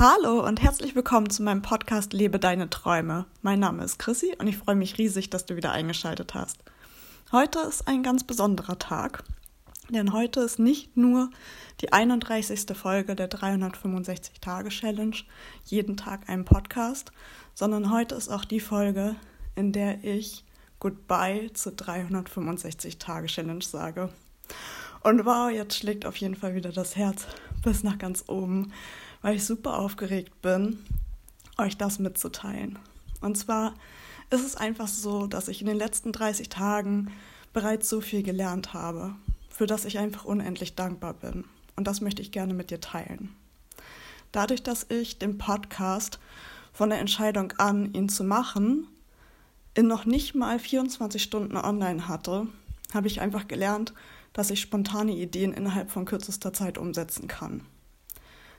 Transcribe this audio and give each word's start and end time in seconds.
Hallo 0.00 0.46
und 0.46 0.62
herzlich 0.62 0.94
willkommen 0.94 1.28
zu 1.28 1.42
meinem 1.42 1.60
Podcast 1.60 2.12
Lebe 2.12 2.38
deine 2.38 2.70
Träume. 2.70 3.26
Mein 3.42 3.58
Name 3.58 3.82
ist 3.82 3.98
Chrissy 3.98 4.32
und 4.38 4.46
ich 4.46 4.56
freue 4.56 4.76
mich 4.76 4.96
riesig, 4.96 5.28
dass 5.28 5.44
du 5.44 5.56
wieder 5.56 5.72
eingeschaltet 5.72 6.34
hast. 6.34 6.62
Heute 7.32 7.58
ist 7.58 7.88
ein 7.88 8.04
ganz 8.04 8.22
besonderer 8.22 8.78
Tag, 8.78 9.24
denn 9.88 10.12
heute 10.12 10.38
ist 10.38 10.60
nicht 10.60 10.96
nur 10.96 11.30
die 11.80 11.92
31. 11.92 12.64
Folge 12.76 13.16
der 13.16 13.28
365-Tage-Challenge, 13.28 15.16
jeden 15.64 15.96
Tag 15.96 16.28
ein 16.28 16.44
Podcast, 16.44 17.10
sondern 17.54 17.90
heute 17.90 18.14
ist 18.14 18.28
auch 18.28 18.44
die 18.44 18.60
Folge, 18.60 19.16
in 19.56 19.72
der 19.72 20.04
ich 20.04 20.44
Goodbye 20.78 21.52
zur 21.54 21.72
365-Tage-Challenge 21.72 23.64
sage. 23.64 24.10
Und 25.02 25.24
wow, 25.24 25.50
jetzt 25.50 25.76
schlägt 25.76 26.06
auf 26.06 26.16
jeden 26.18 26.36
Fall 26.36 26.54
wieder 26.54 26.70
das 26.70 26.94
Herz 26.94 27.26
bis 27.64 27.82
nach 27.82 27.98
ganz 27.98 28.24
oben 28.28 28.72
weil 29.22 29.36
ich 29.36 29.44
super 29.44 29.78
aufgeregt 29.78 30.40
bin, 30.42 30.78
euch 31.56 31.76
das 31.76 31.98
mitzuteilen. 31.98 32.78
Und 33.20 33.36
zwar 33.36 33.74
ist 34.30 34.44
es 34.44 34.56
einfach 34.56 34.88
so, 34.88 35.26
dass 35.26 35.48
ich 35.48 35.60
in 35.60 35.66
den 35.66 35.76
letzten 35.76 36.12
30 36.12 36.48
Tagen 36.48 37.10
bereits 37.52 37.88
so 37.88 38.00
viel 38.00 38.22
gelernt 38.22 38.74
habe, 38.74 39.14
für 39.48 39.66
das 39.66 39.84
ich 39.84 39.98
einfach 39.98 40.24
unendlich 40.24 40.74
dankbar 40.74 41.14
bin. 41.14 41.44
Und 41.76 41.86
das 41.86 42.00
möchte 42.00 42.22
ich 42.22 42.32
gerne 42.32 42.54
mit 42.54 42.70
dir 42.70 42.80
teilen. 42.80 43.34
Dadurch, 44.32 44.62
dass 44.62 44.86
ich 44.90 45.18
den 45.18 45.38
Podcast 45.38 46.18
von 46.72 46.90
der 46.90 47.00
Entscheidung 47.00 47.52
an, 47.58 47.92
ihn 47.94 48.08
zu 48.08 48.24
machen, 48.24 48.86
in 49.74 49.86
noch 49.86 50.04
nicht 50.04 50.34
mal 50.34 50.58
24 50.58 51.22
Stunden 51.22 51.56
online 51.56 52.08
hatte, 52.08 52.46
habe 52.92 53.06
ich 53.06 53.20
einfach 53.20 53.48
gelernt, 53.48 53.94
dass 54.32 54.50
ich 54.50 54.60
spontane 54.60 55.12
Ideen 55.12 55.52
innerhalb 55.52 55.90
von 55.90 56.04
kürzester 56.04 56.52
Zeit 56.52 56.78
umsetzen 56.78 57.26
kann. 57.26 57.62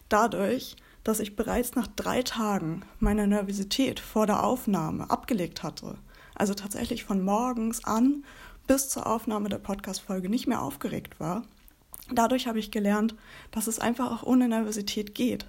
Dadurch, 0.10 0.76
dass 1.04 1.20
ich 1.20 1.36
bereits 1.36 1.76
nach 1.76 1.88
drei 1.88 2.24
Tagen 2.24 2.82
meine 3.00 3.28
Nervosität 3.28 4.00
vor 4.00 4.26
der 4.26 4.44
Aufnahme 4.44 5.10
abgelegt 5.10 5.62
hatte, 5.62 5.98
also 6.36 6.56
tatsächlich 6.56 7.04
von 7.04 7.24
morgens 7.24 7.84
an 7.84 8.26
bis 8.66 8.90
zur 8.90 9.08
Aufnahme 9.08 9.50
der 9.50 9.60
Podcast-Folge 9.60 10.30
nicht 10.30 10.48
mehr 10.48 10.62
aufgeregt 10.62 11.20
war, 11.20 11.44
dadurch 12.12 12.48
habe 12.48 12.60
ich 12.60 12.72
gelernt, 12.72 13.16
dass 13.52 13.68
es 13.68 13.80
einfach 13.80 14.12
auch 14.12 14.24
ohne 14.24 14.48
Nervosität 14.48 15.14
geht 15.14 15.46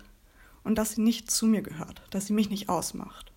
und 0.63 0.77
dass 0.77 0.93
sie 0.93 1.01
nicht 1.01 1.31
zu 1.31 1.47
mir 1.47 1.63
gehört, 1.63 2.03
dass 2.11 2.27
sie 2.27 2.35
mich 2.35 2.51
nicht 2.51 2.69
ausmacht. 2.69 3.33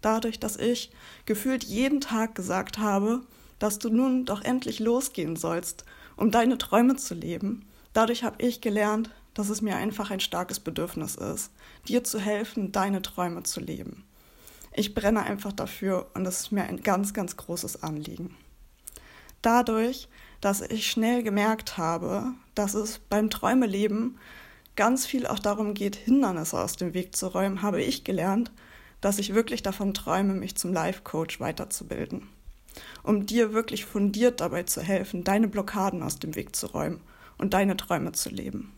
Dadurch, 0.00 0.40
dass 0.40 0.56
ich 0.56 0.90
gefühlt 1.26 1.64
jeden 1.64 2.00
Tag 2.00 2.34
gesagt 2.34 2.78
habe, 2.78 3.22
dass 3.58 3.78
du 3.78 3.88
nun 3.88 4.24
doch 4.24 4.42
endlich 4.42 4.80
losgehen 4.80 5.36
sollst, 5.36 5.84
um 6.16 6.30
deine 6.30 6.58
Träume 6.58 6.96
zu 6.96 7.14
leben, 7.14 7.64
dadurch 7.92 8.24
habe 8.24 8.42
ich 8.42 8.60
gelernt, 8.60 9.10
dass 9.34 9.48
es 9.48 9.60
mir 9.60 9.76
einfach 9.76 10.10
ein 10.10 10.20
starkes 10.20 10.60
Bedürfnis 10.60 11.16
ist, 11.16 11.50
dir 11.86 12.04
zu 12.04 12.18
helfen, 12.18 12.72
deine 12.72 13.02
Träume 13.02 13.42
zu 13.42 13.60
leben. 13.60 14.04
Ich 14.72 14.94
brenne 14.94 15.22
einfach 15.22 15.52
dafür 15.52 16.10
und 16.14 16.26
es 16.26 16.40
ist 16.40 16.52
mir 16.52 16.64
ein 16.64 16.82
ganz, 16.82 17.12
ganz 17.12 17.36
großes 17.36 17.82
Anliegen. 17.82 18.36
Dadurch, 19.42 20.08
dass 20.40 20.62
ich 20.62 20.90
schnell 20.90 21.22
gemerkt 21.22 21.76
habe, 21.78 22.32
dass 22.54 22.74
es 22.74 22.98
beim 22.98 23.30
Träumeleben 23.30 24.18
ganz 24.76 25.06
viel 25.06 25.26
auch 25.26 25.38
darum 25.38 25.74
geht, 25.74 25.96
Hindernisse 25.96 26.58
aus 26.58 26.76
dem 26.76 26.94
Weg 26.94 27.14
zu 27.14 27.28
räumen, 27.28 27.62
habe 27.62 27.82
ich 27.82 28.04
gelernt, 28.04 28.50
dass 29.00 29.18
ich 29.18 29.34
wirklich 29.34 29.62
davon 29.62 29.94
träume, 29.94 30.34
mich 30.34 30.56
zum 30.56 30.72
Life-Coach 30.72 31.38
weiterzubilden, 31.38 32.26
um 33.02 33.26
dir 33.26 33.52
wirklich 33.52 33.84
fundiert 33.84 34.40
dabei 34.40 34.62
zu 34.62 34.80
helfen, 34.80 35.24
deine 35.24 35.46
Blockaden 35.46 36.02
aus 36.02 36.18
dem 36.18 36.34
Weg 36.34 36.56
zu 36.56 36.66
räumen 36.66 37.00
und 37.38 37.54
deine 37.54 37.76
Träume 37.76 38.12
zu 38.12 38.30
leben. 38.30 38.72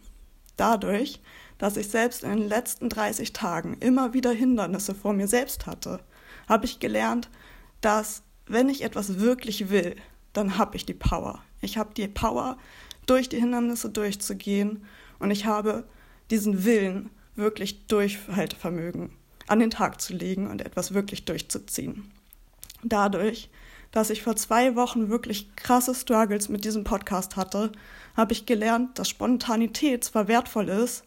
Dadurch, 0.57 1.21
dass 1.59 1.77
ich 1.77 1.89
selbst 1.89 2.23
in 2.23 2.31
den 2.31 2.49
letzten 2.49 2.89
30 2.89 3.33
Tagen 3.33 3.75
immer 3.81 4.13
wieder 4.15 4.33
Hindernisse 4.33 4.95
vor 4.95 5.13
mir 5.13 5.29
selbst 5.29 5.67
hatte, 5.67 6.01
habe 6.49 6.67
ich 6.67 6.81
gelernt, 6.81 7.31
dass 7.81 8.23
wenn 8.47 8.69
ich 8.69 8.83
etwas 8.83 9.19
wirklich 9.19 9.71
will, 9.71 9.97
dann 10.33 10.59
habe 10.59 10.77
ich 10.77 10.87
die 10.87 10.95
Power. 10.95 11.43
Ich 11.61 11.79
habe 11.79 11.95
die 11.95 12.09
Power, 12.09 12.59
durch 13.07 13.29
die 13.29 13.39
Hindernisse 13.39 13.89
durchzugehen 13.89 14.85
und 15.19 15.31
ich 15.31 15.47
habe 15.47 15.85
diesen 16.31 16.65
Willen, 16.65 17.11
wirklich 17.37 17.87
Durchhaltevermögen 17.87 19.11
an 19.47 19.61
den 19.61 19.71
Tag 19.71 20.01
zu 20.01 20.13
legen 20.13 20.49
und 20.51 20.61
etwas 20.63 20.95
wirklich 20.95 21.25
durchzuziehen. 21.25 22.11
Dadurch, 22.83 23.49
dass 23.97 24.11
ich 24.11 24.23
vor 24.23 24.37
zwei 24.37 24.77
Wochen 24.77 25.09
wirklich 25.09 25.57
krasse 25.57 25.95
Struggles 25.95 26.51
mit 26.51 26.67
diesem 26.67 26.85
Podcast 26.85 27.37
hatte, 27.37 27.73
habe 28.15 28.35
ich 28.35 28.45
gelernt, 28.45 28.99
dass 28.99 29.09
Spontanität 29.09 30.05
zwar 30.05 30.29
wertvoll 30.29 30.69
ist, 30.69 31.05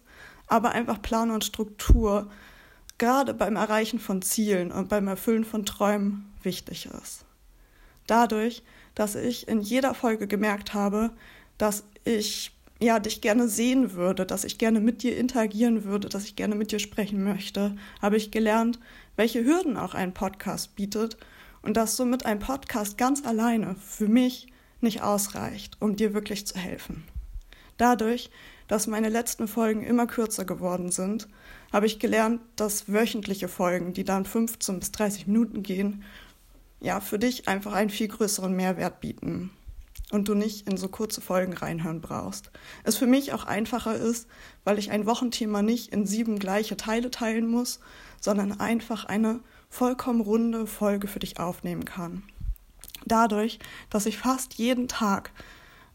aber 0.48 0.72
einfach 0.72 1.00
Plan 1.00 1.30
und 1.30 1.46
Struktur 1.46 2.32
gerade 2.98 3.36
beim 3.36 3.58
Erreichen 3.58 4.00
von 4.00 4.24
Zielen 4.24 4.72
und 4.72 4.90
beim 4.90 5.08
Erfüllen 5.08 5.46
von 5.46 5.68
Träumen 5.68 6.34
wichtig 6.42 6.90
ist. 7.00 7.26
Dadurch, 8.08 8.64
dass 8.96 9.14
ich 9.14 9.48
in 9.48 9.62
jeder 9.62 9.94
Folge 9.94 10.26
gemerkt 10.26 10.74
habe, 10.74 11.12
dass 11.60 11.84
ich 12.06 12.58
ja 12.82 12.98
dich 12.98 13.22
gerne 13.22 13.48
sehen 13.48 13.94
würde, 13.94 14.26
dass 14.26 14.46
ich 14.46 14.58
gerne 14.58 14.80
mit 14.80 15.04
dir 15.04 15.16
interagieren 15.16 15.84
würde, 15.84 16.10
dass 16.10 16.24
ich 16.24 16.36
gerne 16.36 16.56
mit 16.56 16.72
dir 16.72 16.80
sprechen 16.80 17.24
möchte, 17.24 17.76
habe 18.02 18.18
ich 18.18 18.32
gelernt, 18.32 18.80
welche 19.16 19.46
Hürden 19.46 19.78
auch 19.78 19.94
ein 19.94 20.16
Podcast 20.16 20.76
bietet 20.76 21.18
und 21.62 21.78
dass 21.78 21.98
somit 21.98 22.26
ein 22.26 22.40
Podcast 22.40 22.98
ganz 22.98 23.26
alleine 23.26 23.76
für 23.76 24.08
mich 24.08 24.48
nicht 24.82 25.02
ausreicht, 25.02 25.78
um 25.80 25.96
dir 25.96 26.14
wirklich 26.14 26.48
zu 26.48 26.58
helfen. 26.58 27.04
Dadurch, 27.78 28.30
dass 28.68 28.88
meine 28.88 29.10
letzten 29.10 29.48
Folgen 29.48 29.84
immer 29.84 30.06
kürzer 30.06 30.46
geworden 30.46 30.92
sind, 30.92 31.28
habe 31.72 31.86
ich 31.86 32.00
gelernt, 32.00 32.42
dass 32.56 32.92
wöchentliche 32.92 33.48
Folgen, 33.48 33.94
die 33.94 34.04
dann 34.04 34.26
15 34.26 34.80
bis 34.80 34.92
30 34.92 35.28
Minuten 35.28 35.64
gehen, 35.64 36.04
ja, 36.80 37.02
für 37.02 37.20
dich 37.20 37.48
einfach 37.48 37.74
einen 37.74 37.90
viel 37.90 38.08
größeren 38.08 38.56
Mehrwert 38.56 39.02
bieten 39.02 39.50
und 40.12 40.28
du 40.28 40.34
nicht 40.34 40.68
in 40.68 40.78
so 40.78 40.88
kurze 40.88 41.22
Folgen 41.22 41.54
reinhören 41.54 42.02
brauchst. 42.02 42.52
Es 42.84 42.98
für 42.98 43.08
mich 43.08 43.34
auch 43.34 43.46
einfacher 43.46 43.96
ist, 43.96 44.28
weil 44.64 44.80
ich 44.80 44.92
ein 44.92 45.06
Wochenthema 45.06 45.62
nicht 45.62 45.92
in 45.92 46.06
sieben 46.06 46.40
gleiche 46.40 46.78
Teile 46.78 47.12
teilen 47.12 47.48
muss, 47.48 47.80
sondern 48.20 48.60
einfach 48.60 49.06
eine 49.06 49.42
vollkommen 49.70 50.22
runde 50.22 50.68
Folge 50.68 51.08
für 51.08 51.20
dich 51.20 51.40
aufnehmen 51.40 51.86
kann. 51.86 52.24
Dadurch, 53.06 53.60
dass 53.90 54.06
ich 54.06 54.18
fast 54.18 54.56
jeden 54.56 54.88
Tag 54.88 55.32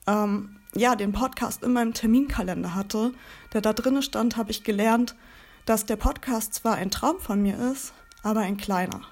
ähm, 0.07 0.57
ja, 0.75 0.97
den 0.97 1.13
Podcast 1.13 1.63
in 1.63 1.73
meinem 1.73 1.95
Terminkalender 1.95 2.75
hatte, 2.75 3.13
der 3.53 3.61
da 3.61 3.73
drinne 3.73 4.03
stand, 4.03 4.37
habe 4.37 4.51
ich 4.51 4.65
gelernt, 4.65 5.15
dass 5.67 5.87
der 5.87 5.97
Podcast 5.97 6.55
zwar 6.55 6.77
ein 6.77 6.91
Traum 6.91 7.21
von 7.21 7.43
mir 7.43 7.59
ist, 7.73 7.93
aber 8.23 8.41
ein 8.41 8.57
kleiner. 8.57 9.03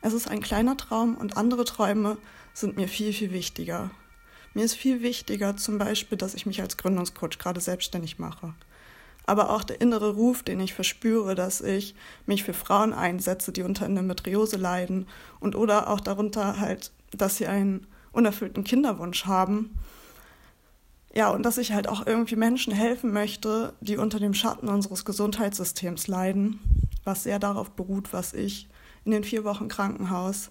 Es 0.00 0.12
ist 0.12 0.28
ein 0.28 0.40
kleiner 0.40 0.76
Traum 0.76 1.16
und 1.16 1.36
andere 1.36 1.64
Träume 1.64 2.18
sind 2.54 2.76
mir 2.76 2.88
viel, 2.88 3.12
viel 3.12 3.32
wichtiger. 3.32 3.90
Mir 4.54 4.64
ist 4.64 4.74
viel 4.74 5.02
wichtiger 5.02 5.56
zum 5.56 5.78
Beispiel, 5.78 6.18
dass 6.18 6.34
ich 6.34 6.44
mich 6.44 6.60
als 6.60 6.76
Gründungscoach 6.76 7.38
gerade 7.38 7.60
selbstständig 7.60 8.18
mache 8.18 8.54
aber 9.26 9.50
auch 9.50 9.64
der 9.64 9.80
innere 9.80 10.14
Ruf, 10.14 10.42
den 10.42 10.60
ich 10.60 10.74
verspüre, 10.74 11.34
dass 11.34 11.60
ich 11.60 11.94
mich 12.26 12.44
für 12.44 12.54
Frauen 12.54 12.92
einsetze, 12.92 13.52
die 13.52 13.62
unter 13.62 13.86
Endometriose 13.86 14.56
leiden 14.56 15.06
und 15.40 15.54
oder 15.54 15.88
auch 15.88 16.00
darunter 16.00 16.58
halt, 16.58 16.92
dass 17.12 17.36
sie 17.36 17.46
einen 17.46 17.86
unerfüllten 18.12 18.64
Kinderwunsch 18.64 19.26
haben. 19.26 19.78
Ja, 21.14 21.30
und 21.30 21.42
dass 21.44 21.58
ich 21.58 21.72
halt 21.72 21.88
auch 21.88 22.06
irgendwie 22.06 22.36
Menschen 22.36 22.72
helfen 22.72 23.12
möchte, 23.12 23.74
die 23.80 23.98
unter 23.98 24.18
dem 24.18 24.34
Schatten 24.34 24.68
unseres 24.68 25.04
Gesundheitssystems 25.04 26.08
leiden, 26.08 26.58
was 27.04 27.24
sehr 27.24 27.38
darauf 27.38 27.70
beruht, 27.70 28.12
was 28.12 28.32
ich 28.32 28.68
in 29.04 29.12
den 29.12 29.24
vier 29.24 29.44
Wochen 29.44 29.68
Krankenhaus 29.68 30.50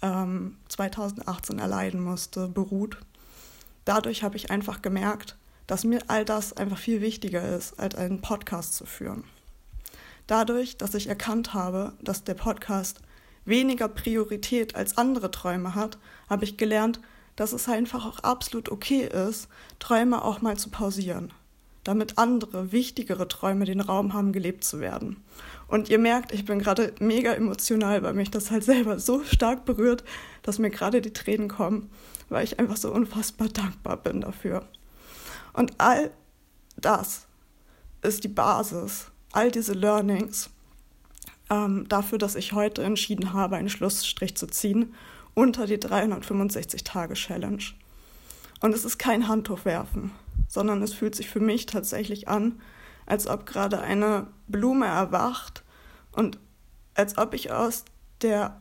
ähm, 0.00 0.56
2018 0.68 1.58
erleiden 1.60 2.02
musste, 2.02 2.48
beruht. 2.48 2.98
Dadurch 3.84 4.22
habe 4.22 4.36
ich 4.36 4.50
einfach 4.50 4.82
gemerkt, 4.82 5.36
dass 5.66 5.84
mir 5.84 6.00
all 6.08 6.24
das 6.24 6.56
einfach 6.56 6.78
viel 6.78 7.00
wichtiger 7.00 7.56
ist, 7.56 7.78
als 7.78 7.94
einen 7.94 8.20
Podcast 8.20 8.74
zu 8.74 8.86
führen. 8.86 9.24
Dadurch, 10.26 10.76
dass 10.76 10.94
ich 10.94 11.08
erkannt 11.08 11.54
habe, 11.54 11.92
dass 12.00 12.24
der 12.24 12.34
Podcast 12.34 13.00
weniger 13.44 13.88
Priorität 13.88 14.74
als 14.76 14.96
andere 14.98 15.30
Träume 15.30 15.74
hat, 15.74 15.98
habe 16.28 16.44
ich 16.44 16.56
gelernt, 16.56 17.00
dass 17.36 17.52
es 17.52 17.68
einfach 17.68 18.06
auch 18.06 18.20
absolut 18.20 18.70
okay 18.70 19.06
ist, 19.06 19.48
Träume 19.78 20.22
auch 20.22 20.42
mal 20.42 20.56
zu 20.56 20.70
pausieren, 20.70 21.32
damit 21.82 22.18
andere, 22.18 22.72
wichtigere 22.72 23.26
Träume 23.26 23.64
den 23.64 23.80
Raum 23.80 24.12
haben, 24.12 24.32
gelebt 24.32 24.64
zu 24.64 24.80
werden. 24.80 25.22
Und 25.66 25.88
ihr 25.88 25.98
merkt, 25.98 26.32
ich 26.32 26.44
bin 26.44 26.58
gerade 26.58 26.92
mega 27.00 27.32
emotional, 27.32 28.02
weil 28.02 28.14
mich 28.14 28.30
das 28.30 28.50
halt 28.50 28.64
selber 28.64 28.98
so 28.98 29.24
stark 29.24 29.64
berührt, 29.64 30.04
dass 30.42 30.58
mir 30.58 30.70
gerade 30.70 31.00
die 31.00 31.12
Tränen 31.12 31.48
kommen, 31.48 31.90
weil 32.28 32.44
ich 32.44 32.58
einfach 32.60 32.76
so 32.76 32.92
unfassbar 32.92 33.48
dankbar 33.48 33.96
bin 33.96 34.20
dafür. 34.20 34.68
Und 35.52 35.74
all 35.78 36.10
das 36.76 37.26
ist 38.02 38.24
die 38.24 38.28
Basis, 38.28 39.10
all 39.32 39.50
diese 39.50 39.74
Learnings 39.74 40.50
ähm, 41.50 41.88
dafür, 41.88 42.18
dass 42.18 42.34
ich 42.34 42.52
heute 42.52 42.82
entschieden 42.82 43.32
habe, 43.32 43.56
einen 43.56 43.68
Schlussstrich 43.68 44.36
zu 44.36 44.46
ziehen 44.46 44.94
unter 45.34 45.66
die 45.66 45.78
365-Tage-Challenge. 45.78 47.62
Und 48.60 48.74
es 48.74 48.84
ist 48.84 48.98
kein 48.98 49.28
Handtuch 49.28 49.64
werfen, 49.64 50.12
sondern 50.48 50.82
es 50.82 50.92
fühlt 50.94 51.14
sich 51.14 51.28
für 51.28 51.40
mich 51.40 51.66
tatsächlich 51.66 52.28
an, 52.28 52.60
als 53.06 53.26
ob 53.26 53.46
gerade 53.46 53.80
eine 53.80 54.28
Blume 54.46 54.86
erwacht 54.86 55.64
und 56.12 56.38
als 56.94 57.18
ob 57.18 57.34
ich 57.34 57.50
aus 57.50 57.84
der 58.20 58.60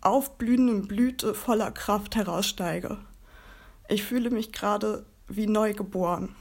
aufblühenden 0.00 0.86
Blüte 0.86 1.34
voller 1.34 1.70
Kraft 1.70 2.16
heraussteige. 2.16 2.98
Ich 3.88 4.04
fühle 4.04 4.30
mich 4.30 4.52
gerade 4.52 5.06
wie 5.30 5.46
neu 5.46 5.72
geboren. 5.72 6.34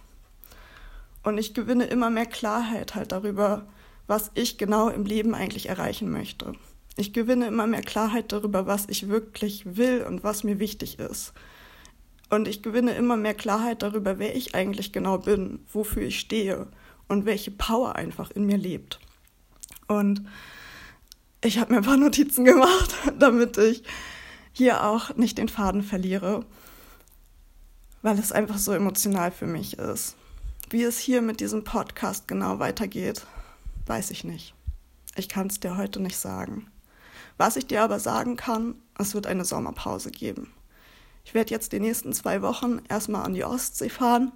Und 1.24 1.38
ich 1.38 1.54
gewinne 1.54 1.86
immer 1.86 2.10
mehr 2.10 2.26
Klarheit 2.26 2.96
halt 2.96 3.12
darüber, 3.12 3.68
was 4.08 4.32
ich 4.34 4.58
genau 4.58 4.90
im 4.90 5.06
Leben 5.06 5.36
eigentlich 5.36 5.70
erreichen 5.70 6.12
möchte. 6.12 6.54
Ich 6.98 7.14
gewinne 7.14 7.48
immer 7.48 7.68
mehr 7.68 7.82
Klarheit 7.82 8.32
darüber, 8.32 8.66
was 8.66 8.86
ich 8.88 9.08
wirklich 9.08 9.78
will 9.78 10.04
und 10.04 10.24
was 10.24 10.44
mir 10.44 10.60
wichtig 10.60 11.00
ist. 11.00 11.34
Und 12.30 12.48
ich 12.48 12.62
gewinne 12.62 12.94
immer 12.96 13.18
mehr 13.18 13.34
Klarheit 13.34 13.82
darüber, 13.82 14.20
wer 14.20 14.36
ich 14.36 14.56
eigentlich 14.56 14.92
genau 14.92 15.18
bin, 15.18 15.60
wofür 15.72 16.04
ich 16.04 16.20
stehe 16.20 16.68
und 17.08 17.26
welche 17.26 17.52
Power 17.52 17.96
einfach 17.96 18.32
in 18.32 18.46
mir 18.46 18.58
lebt. 18.58 19.00
Und 19.88 20.24
ich 21.44 21.58
habe 21.58 21.74
mir 21.74 21.80
ein 21.80 21.86
paar 21.86 21.98
Notizen 21.98 22.46
gemacht, 22.46 22.96
damit 23.18 23.58
ich 23.58 23.84
hier 24.52 24.84
auch 24.84 25.16
nicht 25.16 25.38
den 25.38 25.50
Faden 25.50 25.84
verliere, 25.84 26.46
weil 28.02 28.18
es 28.20 28.32
einfach 28.32 28.58
so 28.58 28.72
emotional 28.72 29.32
für 29.32 29.48
mich 29.48 29.78
ist. 29.78 30.16
Wie 30.70 30.84
es 30.84 31.00
hier 31.00 31.22
mit 31.22 31.40
diesem 31.40 31.64
Podcast 31.64 32.28
genau 32.28 32.60
weitergeht, 32.60 33.26
weiß 33.88 34.12
ich 34.12 34.24
nicht. 34.24 34.54
Ich 35.16 35.30
kann 35.30 35.48
es 35.48 35.60
dir 35.60 35.78
heute 35.78 36.00
nicht 36.00 36.18
sagen. 36.18 36.68
Was 37.38 37.56
ich 37.56 37.66
dir 37.66 37.82
aber 37.84 38.00
sagen 38.00 38.36
kann, 38.36 38.76
es 38.98 39.14
wird 39.14 39.26
eine 39.26 39.46
Sommerpause 39.46 40.12
geben. 40.12 40.54
Ich 41.24 41.34
werde 41.34 41.52
jetzt 41.52 41.72
die 41.72 41.80
nächsten 41.80 42.14
zwei 42.14 42.42
Wochen 42.42 42.82
erstmal 42.90 43.26
an 43.26 43.34
die 43.34 43.44
Ostsee 43.44 43.90
fahren 43.90 44.32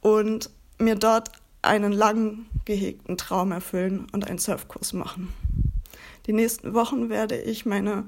und 0.00 0.50
mir 0.78 0.96
dort 0.96 1.30
einen 1.62 1.92
lang 1.92 2.46
gehegten 2.64 3.16
Traum 3.16 3.52
erfüllen 3.52 4.06
und 4.12 4.26
einen 4.26 4.38
Surfkurs 4.38 4.92
machen. 4.92 5.32
Die 6.26 6.32
nächsten 6.32 6.74
Wochen 6.74 7.08
werde 7.08 7.40
ich 7.40 7.66
meine 7.66 8.04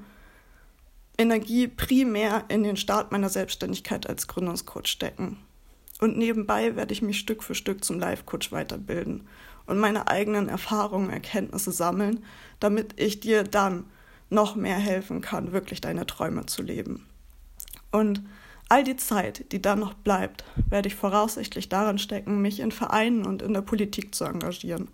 Energie 1.16 1.68
primär 1.68 2.44
in 2.48 2.62
den 2.62 2.76
Start 2.76 3.12
meiner 3.12 3.28
Selbstständigkeit 3.28 4.08
als 4.08 4.26
Gründungscoach 4.26 4.86
stecken. 4.86 5.38
Und 6.00 6.18
nebenbei 6.18 6.74
werde 6.74 6.92
ich 6.92 7.02
mich 7.02 7.18
Stück 7.18 7.42
für 7.42 7.54
Stück 7.54 7.84
zum 7.84 8.00
Life-Coach 8.00 8.50
weiterbilden 8.50 9.26
und 9.66 9.78
meine 9.78 10.08
eigenen 10.08 10.48
Erfahrungen, 10.48 11.10
Erkenntnisse 11.10 11.72
sammeln, 11.72 12.24
damit 12.60 13.00
ich 13.00 13.20
dir 13.20 13.44
dann 13.44 13.84
noch 14.28 14.56
mehr 14.56 14.76
helfen 14.76 15.20
kann, 15.20 15.52
wirklich 15.52 15.80
deine 15.80 16.06
Träume 16.06 16.46
zu 16.46 16.62
leben. 16.62 17.06
Und 17.92 18.22
all 18.68 18.82
die 18.82 18.96
Zeit, 18.96 19.52
die 19.52 19.62
dann 19.62 19.78
noch 19.78 19.94
bleibt, 19.94 20.44
werde 20.68 20.88
ich 20.88 20.96
voraussichtlich 20.96 21.68
daran 21.68 21.98
stecken, 21.98 22.42
mich 22.42 22.58
in 22.58 22.72
Vereinen 22.72 23.24
und 23.24 23.40
in 23.40 23.54
der 23.54 23.62
Politik 23.62 24.14
zu 24.14 24.24
engagieren, 24.24 24.88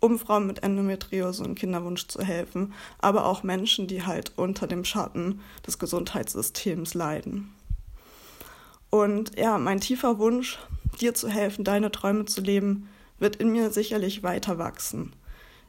um 0.00 0.18
Frauen 0.18 0.46
mit 0.46 0.62
Endometriose 0.62 1.44
und 1.44 1.54
Kinderwunsch 1.54 2.08
zu 2.08 2.22
helfen, 2.22 2.72
aber 2.98 3.26
auch 3.26 3.42
Menschen, 3.42 3.86
die 3.86 4.04
halt 4.04 4.32
unter 4.36 4.66
dem 4.66 4.84
Schatten 4.84 5.40
des 5.66 5.78
Gesundheitssystems 5.78 6.94
leiden. 6.94 7.54
Und 8.88 9.38
ja, 9.38 9.58
mein 9.58 9.80
tiefer 9.80 10.18
Wunsch, 10.18 10.58
dir 11.00 11.14
zu 11.14 11.28
helfen, 11.28 11.64
deine 11.64 11.92
Träume 11.92 12.24
zu 12.24 12.40
leben, 12.40 12.88
wird 13.18 13.36
in 13.36 13.52
mir 13.52 13.70
sicherlich 13.70 14.22
weiter 14.22 14.58
wachsen. 14.58 15.12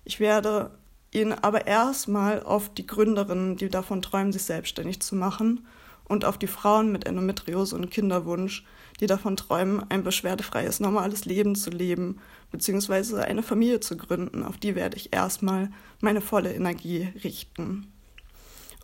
Ich 0.05 0.19
werde 0.19 0.71
ihn 1.11 1.33
aber 1.33 1.67
erstmal 1.67 2.41
auf 2.41 2.73
die 2.73 2.87
Gründerinnen, 2.87 3.57
die 3.57 3.69
davon 3.69 4.01
träumen, 4.01 4.31
sich 4.31 4.43
selbstständig 4.43 5.01
zu 5.01 5.15
machen, 5.15 5.67
und 6.11 6.25
auf 6.25 6.37
die 6.37 6.47
Frauen 6.47 6.91
mit 6.91 7.07
Endometriose 7.07 7.73
und 7.73 7.89
Kinderwunsch, 7.89 8.65
die 8.99 9.07
davon 9.07 9.37
träumen, 9.37 9.89
ein 9.89 10.03
beschwerdefreies, 10.03 10.81
normales 10.81 11.23
Leben 11.23 11.55
zu 11.55 11.69
leben, 11.69 12.19
beziehungsweise 12.51 13.23
eine 13.23 13.43
Familie 13.43 13.79
zu 13.79 13.95
gründen, 13.95 14.43
auf 14.43 14.57
die 14.57 14.75
werde 14.75 14.97
ich 14.97 15.13
erstmal 15.13 15.71
meine 16.01 16.19
volle 16.19 16.53
Energie 16.53 17.07
richten. 17.23 17.87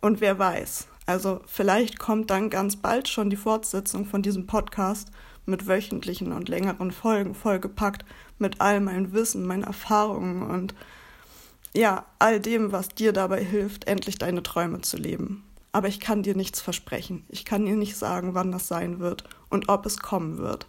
Und 0.00 0.22
wer 0.22 0.38
weiß, 0.38 0.88
also 1.04 1.42
vielleicht 1.46 1.98
kommt 1.98 2.30
dann 2.30 2.48
ganz 2.48 2.76
bald 2.76 3.08
schon 3.08 3.28
die 3.28 3.36
Fortsetzung 3.36 4.06
von 4.06 4.22
diesem 4.22 4.46
Podcast 4.46 5.10
mit 5.44 5.66
wöchentlichen 5.68 6.32
und 6.32 6.48
längeren 6.48 6.92
Folgen 6.92 7.34
vollgepackt 7.34 8.06
mit 8.38 8.62
all 8.62 8.80
meinem 8.80 9.12
Wissen, 9.12 9.46
meinen 9.46 9.64
Erfahrungen 9.64 10.42
und 10.42 10.74
ja, 11.76 12.06
all 12.18 12.40
dem, 12.40 12.72
was 12.72 12.88
dir 12.88 13.12
dabei 13.12 13.44
hilft, 13.44 13.86
endlich 13.86 14.16
deine 14.16 14.42
Träume 14.42 14.80
zu 14.80 14.96
leben. 14.96 15.44
Aber 15.72 15.88
ich 15.88 16.00
kann 16.00 16.22
dir 16.22 16.34
nichts 16.34 16.60
versprechen. 16.60 17.24
Ich 17.28 17.44
kann 17.44 17.66
dir 17.66 17.76
nicht 17.76 17.96
sagen, 17.96 18.34
wann 18.34 18.52
das 18.52 18.68
sein 18.68 19.00
wird 19.00 19.24
und 19.50 19.68
ob 19.68 19.86
es 19.86 19.98
kommen 19.98 20.38
wird. 20.38 20.66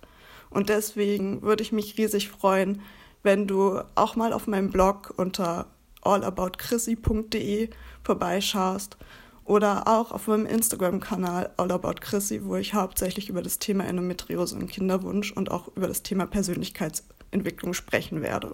Und 0.49 0.69
deswegen 0.69 1.41
würde 1.41 1.63
ich 1.63 1.71
mich 1.71 1.97
riesig 1.97 2.29
freuen, 2.29 2.81
wenn 3.23 3.47
du 3.47 3.81
auch 3.95 4.15
mal 4.15 4.33
auf 4.33 4.47
meinem 4.47 4.71
Blog 4.71 5.13
unter 5.17 5.67
allaboutchrissi.de 6.01 7.69
vorbeischaust 8.03 8.97
oder 9.45 9.87
auch 9.87 10.11
auf 10.11 10.27
meinem 10.27 10.45
Instagram-Kanal 10.45 11.51
allaboutchrissi, 11.57 12.45
wo 12.45 12.55
ich 12.55 12.73
hauptsächlich 12.73 13.29
über 13.29 13.41
das 13.41 13.59
Thema 13.59 13.85
Endometriose 13.85 14.55
und 14.55 14.67
Kinderwunsch 14.67 15.31
und 15.31 15.51
auch 15.51 15.75
über 15.75 15.87
das 15.87 16.03
Thema 16.03 16.25
Persönlichkeitsentwicklung 16.27 17.73
sprechen 17.73 18.21
werde. 18.21 18.53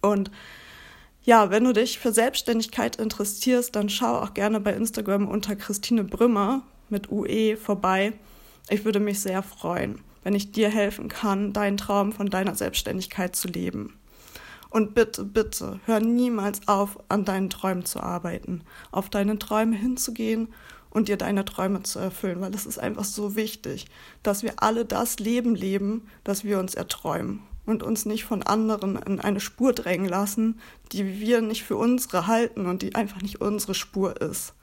Und 0.00 0.30
ja, 1.24 1.50
wenn 1.50 1.64
du 1.64 1.72
dich 1.72 2.00
für 2.00 2.12
Selbstständigkeit 2.12 2.96
interessierst, 2.96 3.76
dann 3.76 3.88
schau 3.88 4.18
auch 4.18 4.34
gerne 4.34 4.58
bei 4.58 4.72
Instagram 4.72 5.28
unter 5.28 5.54
Christine 5.54 6.02
Brümmer 6.02 6.62
mit 6.88 7.12
UE 7.12 7.56
vorbei. 7.56 8.12
Ich 8.68 8.84
würde 8.84 8.98
mich 8.98 9.20
sehr 9.20 9.42
freuen, 9.44 10.00
wenn 10.24 10.34
ich 10.34 10.50
dir 10.50 10.68
helfen 10.68 11.08
kann, 11.08 11.52
deinen 11.52 11.76
Traum 11.76 12.12
von 12.12 12.28
deiner 12.28 12.56
Selbstständigkeit 12.56 13.36
zu 13.36 13.46
leben. 13.46 13.96
Und 14.68 14.94
bitte, 14.94 15.24
bitte, 15.24 15.78
hör 15.84 16.00
niemals 16.00 16.66
auf, 16.66 16.98
an 17.08 17.24
deinen 17.24 17.50
Träumen 17.50 17.84
zu 17.84 18.00
arbeiten, 18.00 18.62
auf 18.90 19.08
deine 19.08 19.38
Träume 19.38 19.76
hinzugehen 19.76 20.48
und 20.90 21.08
dir 21.08 21.18
deine 21.18 21.44
Träume 21.44 21.84
zu 21.84 22.00
erfüllen, 22.00 22.40
weil 22.40 22.54
es 22.54 22.66
ist 22.66 22.78
einfach 22.78 23.04
so 23.04 23.36
wichtig, 23.36 23.86
dass 24.24 24.42
wir 24.42 24.54
alle 24.56 24.84
das 24.84 25.20
Leben 25.20 25.54
leben, 25.54 26.08
das 26.24 26.42
wir 26.42 26.58
uns 26.58 26.74
erträumen 26.74 27.42
und 27.66 27.82
uns 27.82 28.06
nicht 28.06 28.24
von 28.24 28.42
anderen 28.42 28.96
in 28.96 29.20
eine 29.20 29.40
Spur 29.40 29.72
drängen 29.72 30.08
lassen, 30.08 30.60
die 30.92 31.20
wir 31.20 31.40
nicht 31.40 31.64
für 31.64 31.76
unsere 31.76 32.26
halten 32.26 32.66
und 32.66 32.82
die 32.82 32.94
einfach 32.94 33.22
nicht 33.22 33.40
unsere 33.40 33.74
Spur 33.74 34.20
ist. 34.20 34.54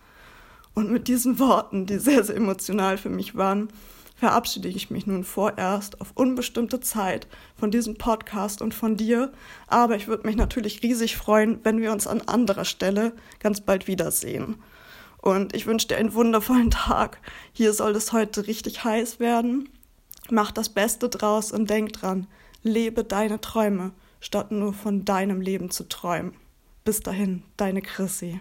Und 0.74 0.92
mit 0.92 1.08
diesen 1.08 1.40
Worten, 1.40 1.86
die 1.86 1.98
sehr, 1.98 2.24
sehr 2.24 2.36
emotional 2.36 2.98
für 2.98 3.10
mich 3.10 3.36
waren, 3.36 3.70
verabschiede 4.16 4.68
ich 4.68 4.90
mich 4.90 5.08
nun 5.08 5.24
vorerst 5.24 6.02
auf 6.02 6.12
unbestimmte 6.14 6.82
Zeit 6.82 7.28
von 7.56 7.72
diesem 7.72 7.96
Podcast 7.96 8.62
und 8.62 8.74
von 8.74 8.98
dir. 8.98 9.32
Aber 9.68 9.96
ich 9.96 10.08
würde 10.08 10.28
mich 10.28 10.36
natürlich 10.36 10.84
riesig 10.84 11.16
freuen, 11.16 11.60
wenn 11.64 11.80
wir 11.80 11.94
uns 11.94 12.06
an 12.06 12.22
anderer 12.22 12.66
Stelle 12.66 13.14
ganz 13.40 13.62
bald 13.62 13.88
wiedersehen. 13.88 14.58
Und 15.22 15.56
ich 15.56 15.66
wünsche 15.66 15.88
dir 15.88 15.98
einen 15.98 16.14
wundervollen 16.14 16.72
Tag. 16.72 17.20
Hier 17.54 17.74
soll 17.74 17.96
es 17.96 18.12
heute 18.12 18.48
richtig 18.48 18.84
heiß 18.84 19.20
werden. 19.20 19.70
Mach 20.30 20.52
das 20.52 20.70
Beste 20.70 21.10
draus 21.10 21.52
und 21.52 21.70
denk 21.70 21.94
dran, 21.94 22.28
Lebe 22.64 23.04
deine 23.04 23.40
Träume, 23.42 23.92
statt 24.20 24.52
nur 24.52 24.74
von 24.74 25.06
deinem 25.06 25.42
Leben 25.42 25.72
zu 25.72 25.88
träumen. 25.88 26.34
Bis 26.84 27.00
dahin, 27.02 27.44
deine 27.58 27.82
Chrissy. 27.82 28.40